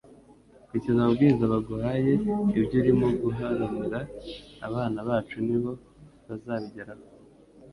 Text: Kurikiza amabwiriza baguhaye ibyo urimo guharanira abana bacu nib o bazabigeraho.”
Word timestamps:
Kurikiza 0.67 0.97
amabwiriza 1.01 1.51
baguhaye 1.53 2.09
ibyo 2.57 2.71
urimo 2.81 3.07
guharanira 3.21 3.99
abana 4.67 4.97
bacu 5.07 5.35
nib 5.47 5.63
o 5.71 5.73
bazabigeraho.” 6.27 7.03